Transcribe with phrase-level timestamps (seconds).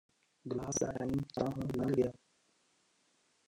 [0.45, 2.11] glass ਦਾ time ਤਾਂ ਹੁਣ ਲੰਘ ਗਿਆ